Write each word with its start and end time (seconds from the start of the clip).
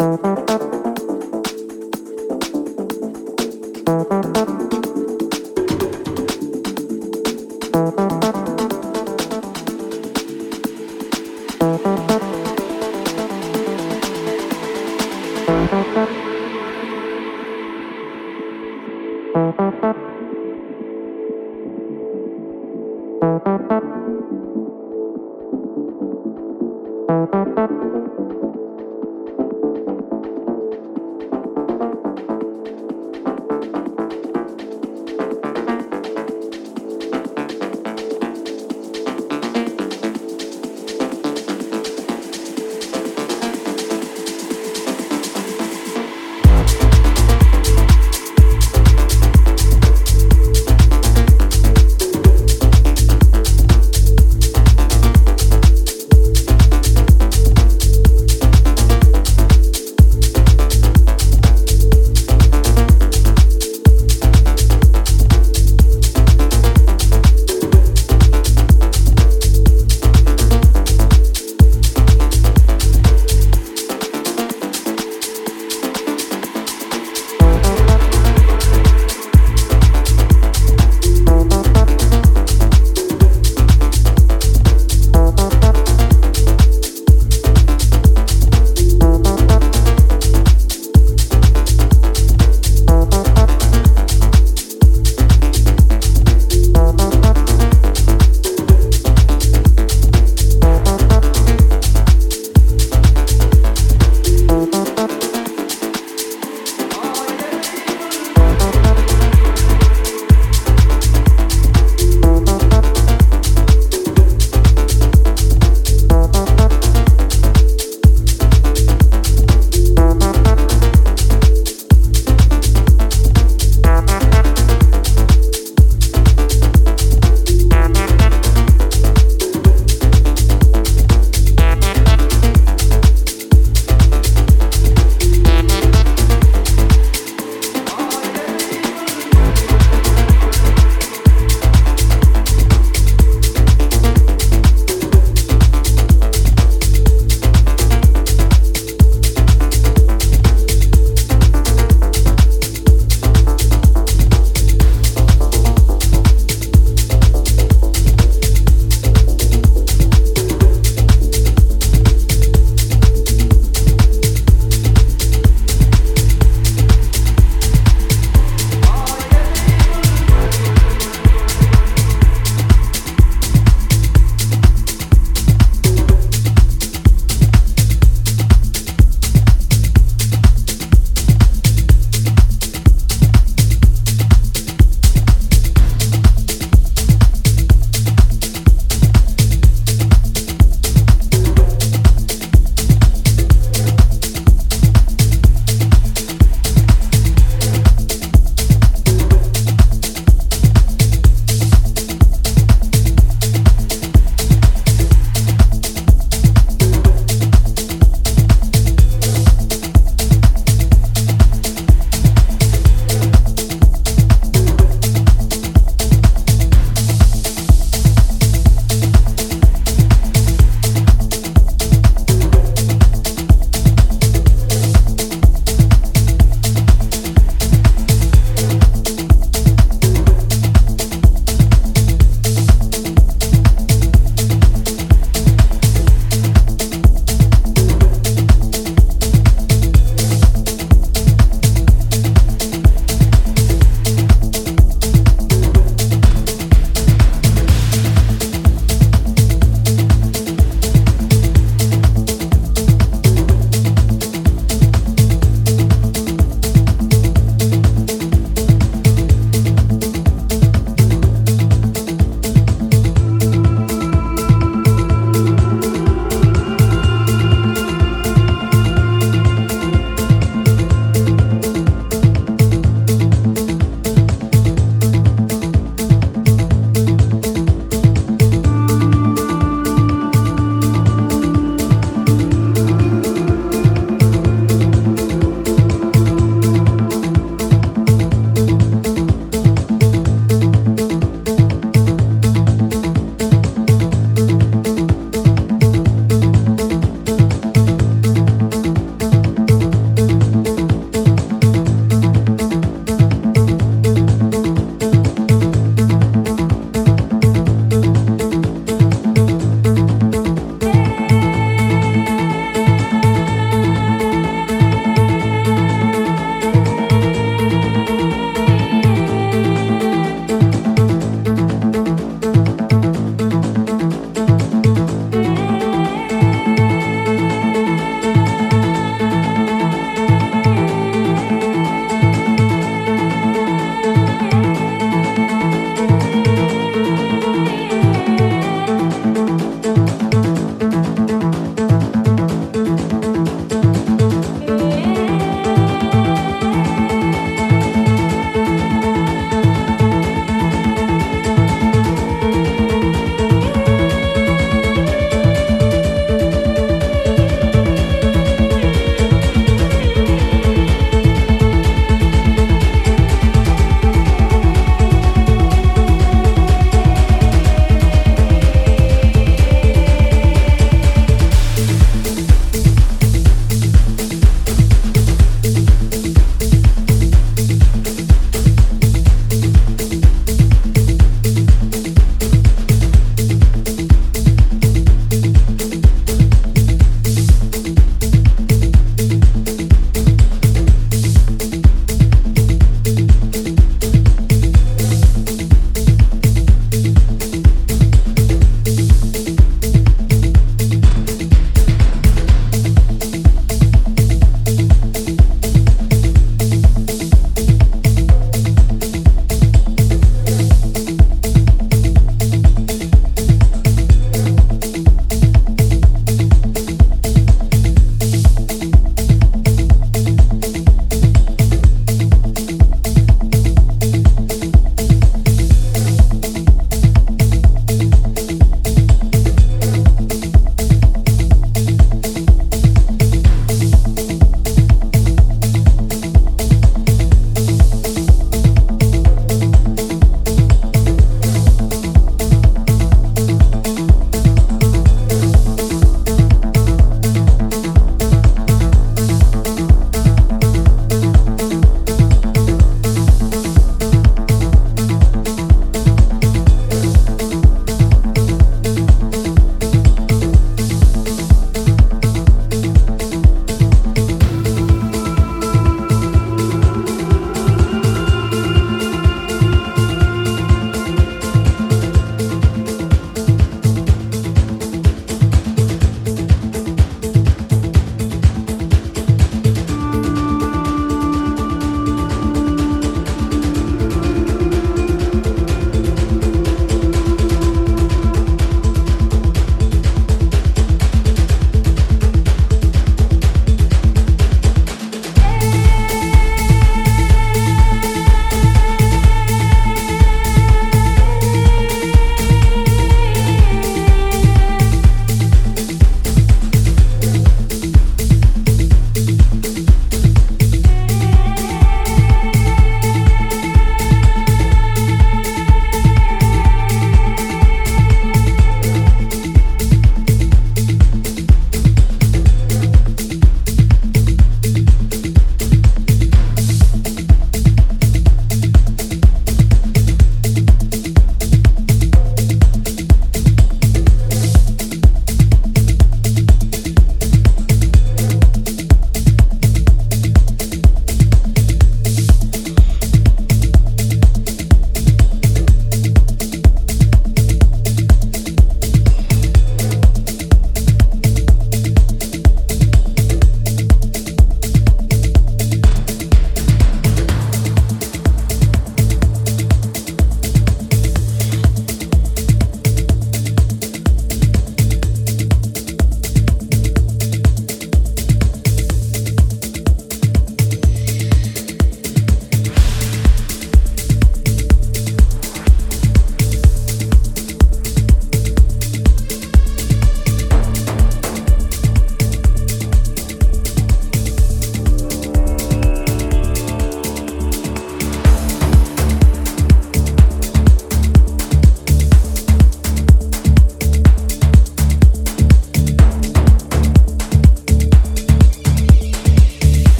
Música 0.00 0.69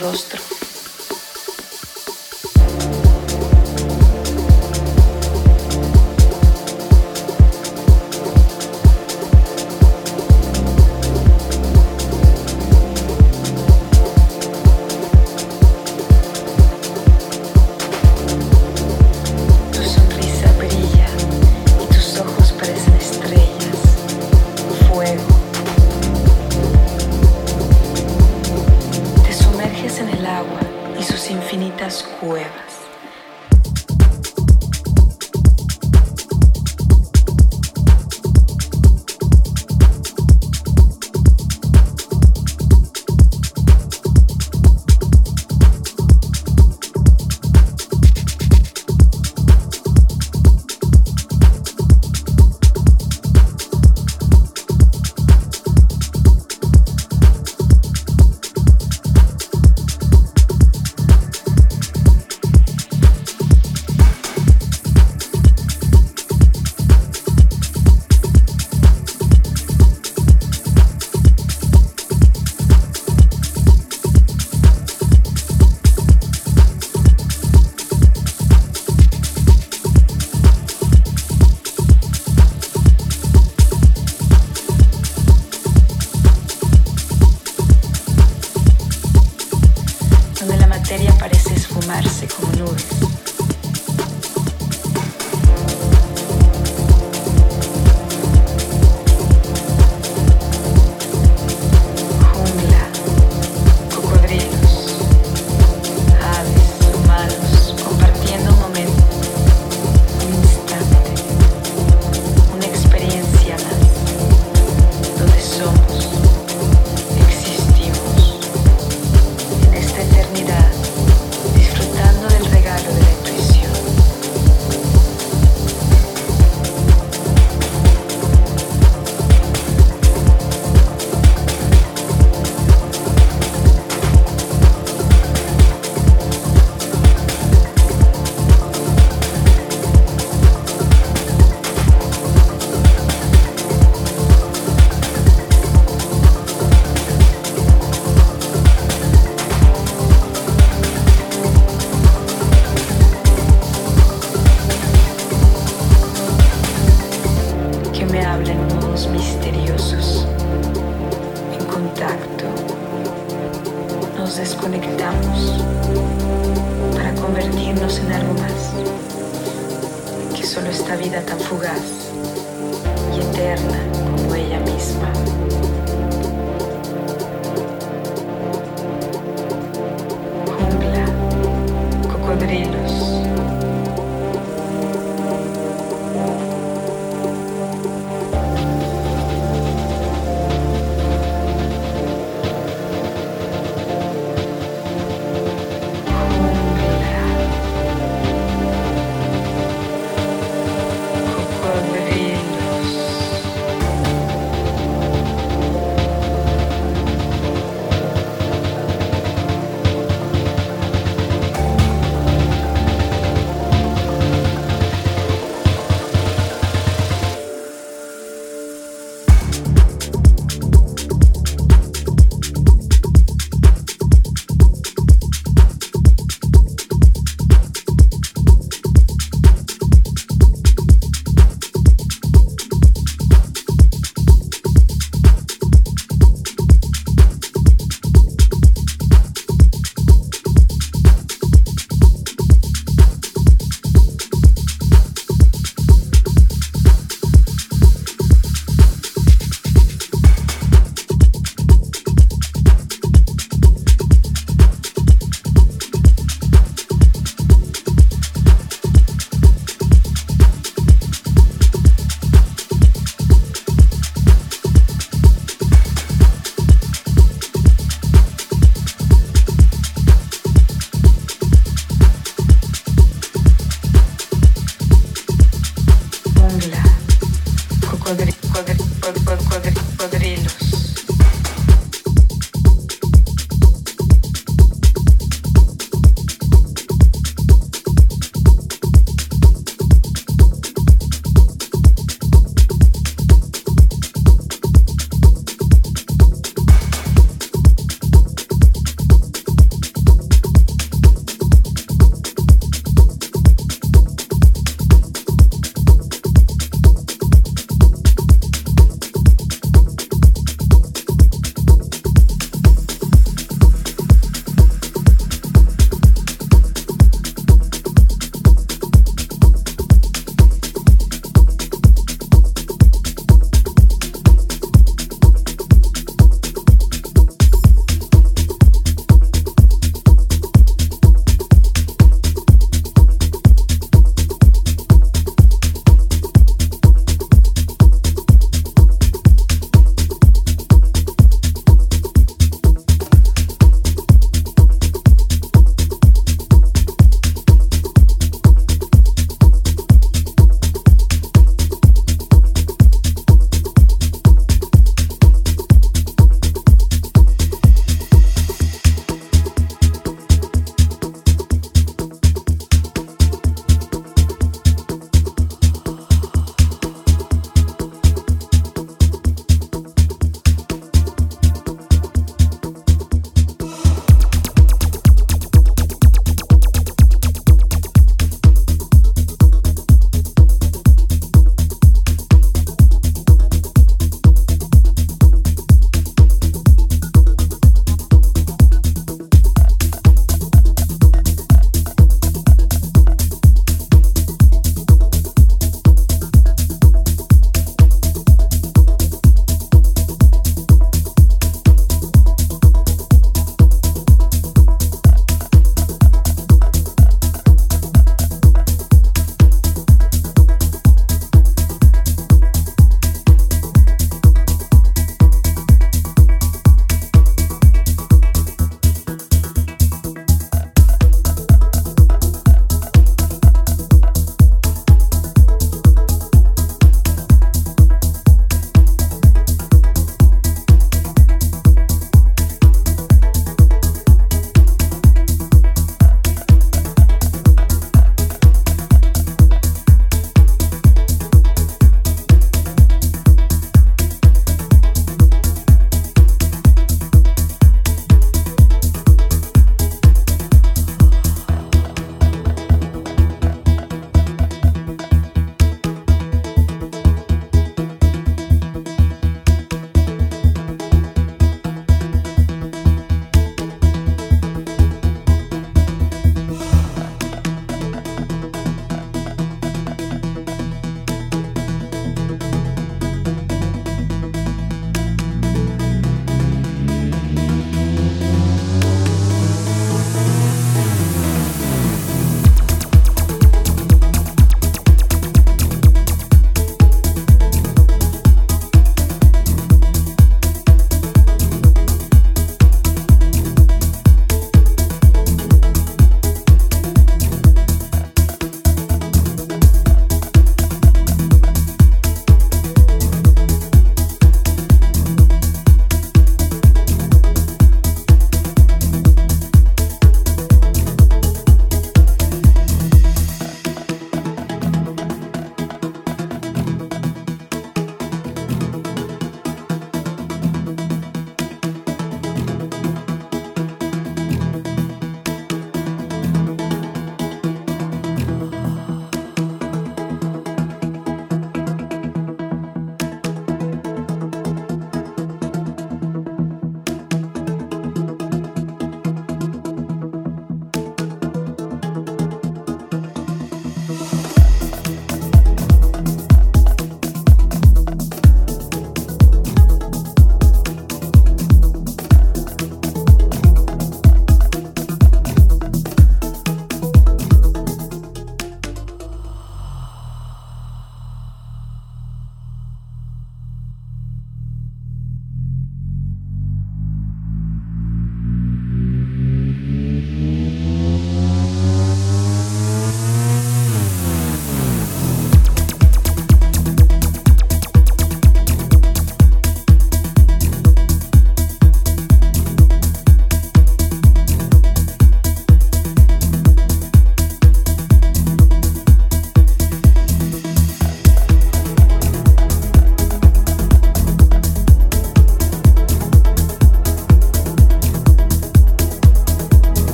rosa. 0.00 0.21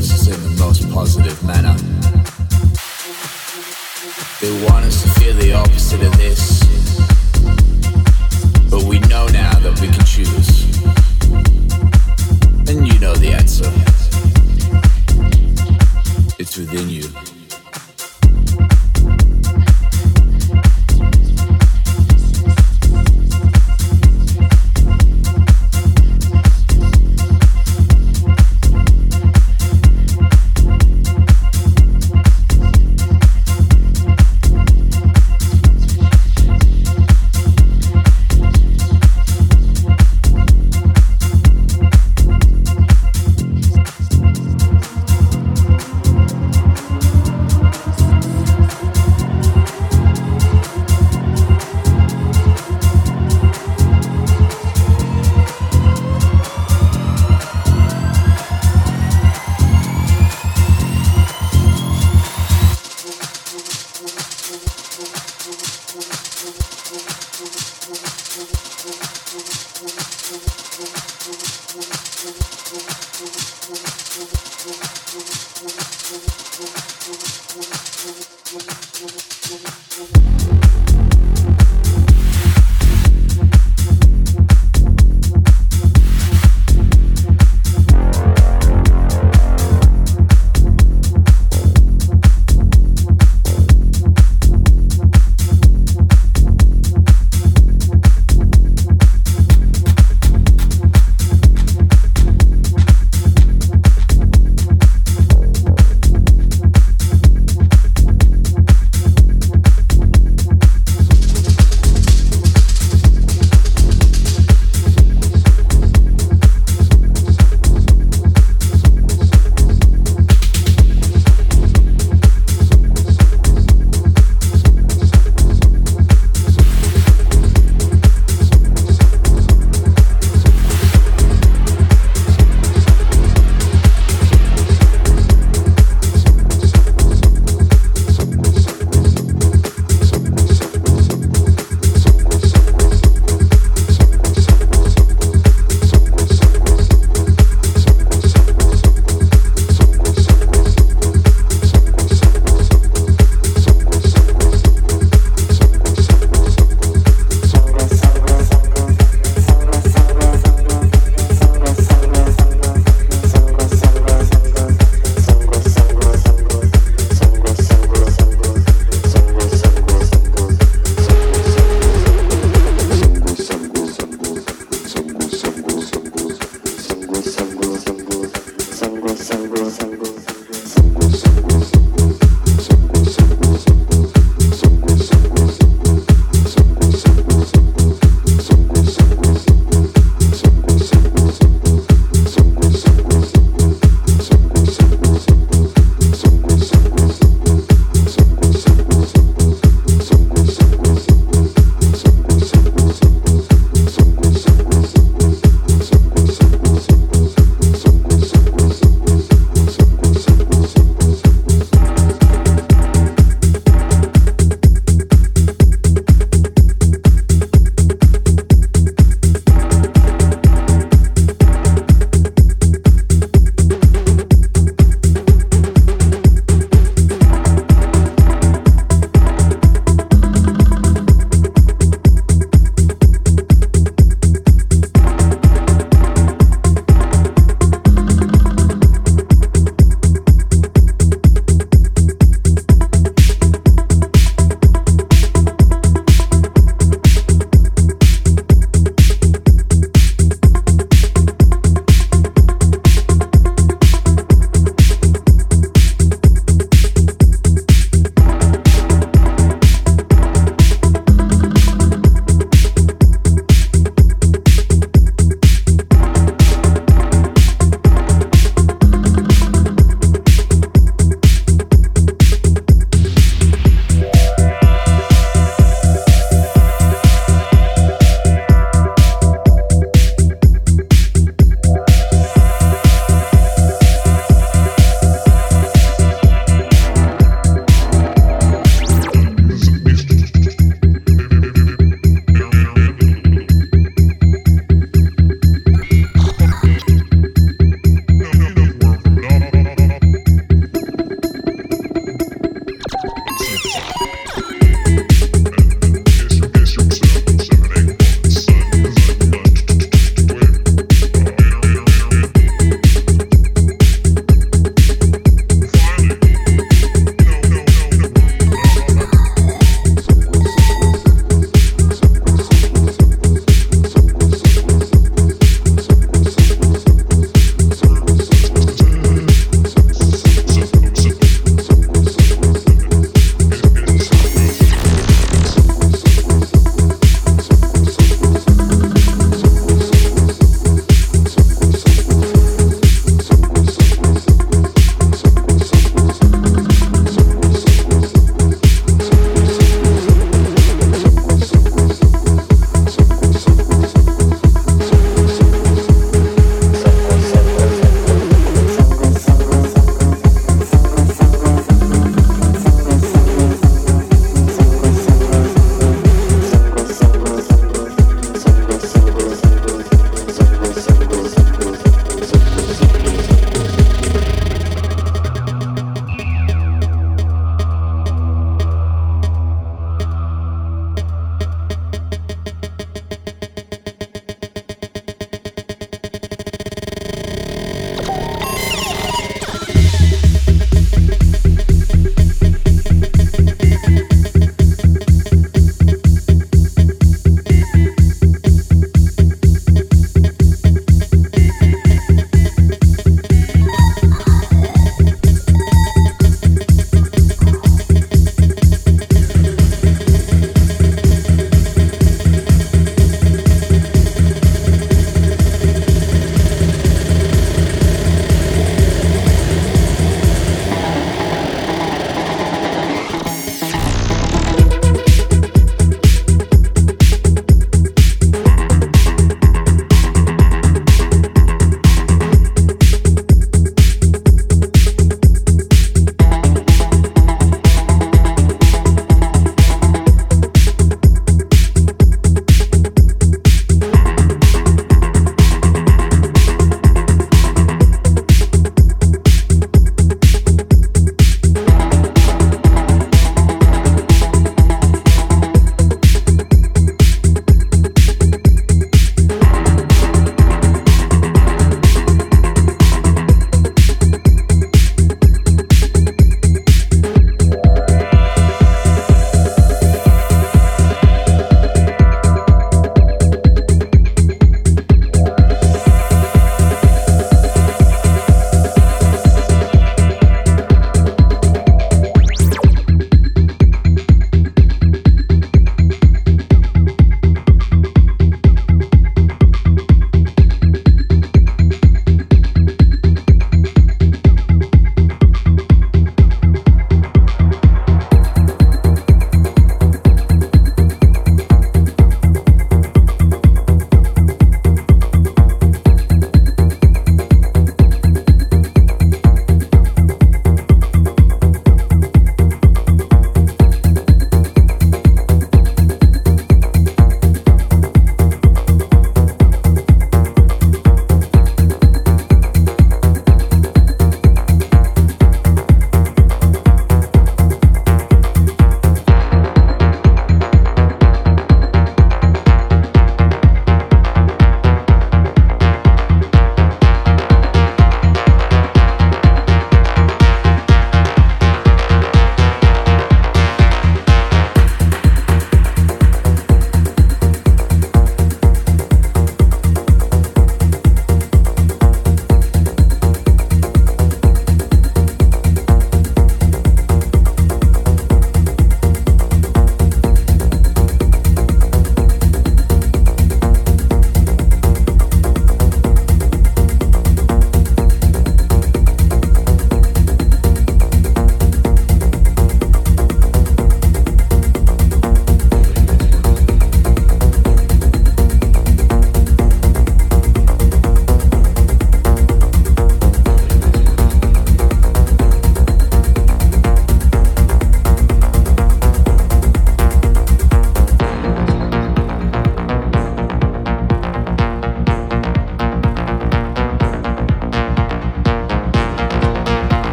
verses 0.00 0.28
in 0.28 0.42
the 0.42 0.64
most 0.64 0.88
positive 0.90 1.42
manner. 1.44 1.69